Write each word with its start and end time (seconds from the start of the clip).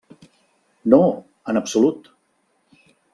No, 0.93 1.01
en 1.53 1.61
absolut. 1.61 2.09